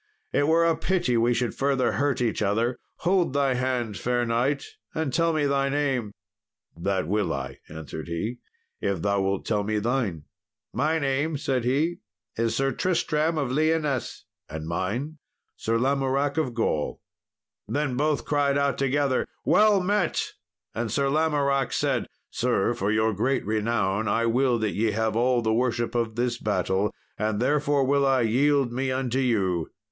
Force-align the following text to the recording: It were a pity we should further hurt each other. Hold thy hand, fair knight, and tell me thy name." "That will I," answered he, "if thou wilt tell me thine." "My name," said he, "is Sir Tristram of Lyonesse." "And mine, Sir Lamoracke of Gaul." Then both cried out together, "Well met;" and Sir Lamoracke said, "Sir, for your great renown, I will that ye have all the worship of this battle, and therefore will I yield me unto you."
It 0.33 0.47
were 0.47 0.65
a 0.65 0.75
pity 0.75 1.15
we 1.15 1.31
should 1.35 1.53
further 1.53 1.91
hurt 1.91 2.21
each 2.21 2.41
other. 2.41 2.79
Hold 3.01 3.33
thy 3.33 3.53
hand, 3.53 3.97
fair 3.99 4.25
knight, 4.25 4.65
and 4.95 5.13
tell 5.13 5.31
me 5.31 5.45
thy 5.45 5.69
name." 5.69 6.11
"That 6.75 7.07
will 7.07 7.31
I," 7.31 7.59
answered 7.69 8.07
he, 8.07 8.39
"if 8.81 9.03
thou 9.03 9.21
wilt 9.21 9.45
tell 9.45 9.63
me 9.63 9.77
thine." 9.77 10.23
"My 10.73 10.97
name," 10.97 11.37
said 11.37 11.65
he, 11.65 11.99
"is 12.35 12.55
Sir 12.55 12.71
Tristram 12.71 13.37
of 13.37 13.51
Lyonesse." 13.51 14.25
"And 14.49 14.67
mine, 14.67 15.19
Sir 15.55 15.77
Lamoracke 15.77 16.39
of 16.39 16.55
Gaul." 16.55 16.99
Then 17.67 17.95
both 17.95 18.25
cried 18.25 18.57
out 18.57 18.79
together, 18.79 19.27
"Well 19.45 19.81
met;" 19.83 20.31
and 20.73 20.91
Sir 20.91 21.09
Lamoracke 21.11 21.73
said, 21.73 22.07
"Sir, 22.31 22.73
for 22.73 22.91
your 22.91 23.13
great 23.13 23.45
renown, 23.45 24.07
I 24.07 24.25
will 24.25 24.57
that 24.57 24.73
ye 24.73 24.93
have 24.93 25.15
all 25.15 25.43
the 25.43 25.53
worship 25.53 25.93
of 25.93 26.15
this 26.15 26.39
battle, 26.39 26.91
and 27.19 27.39
therefore 27.39 27.83
will 27.83 28.03
I 28.03 28.21
yield 28.21 28.73
me 28.73 28.91
unto 28.91 29.19
you." 29.19 29.69